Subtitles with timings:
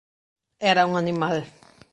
[0.59, 1.45] era un animal